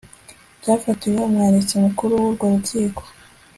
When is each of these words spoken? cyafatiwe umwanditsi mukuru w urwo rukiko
cyafatiwe 0.61 1.19
umwanditsi 1.27 1.73
mukuru 1.83 2.13
w 2.21 2.25
urwo 2.29 2.45
rukiko 2.53 3.01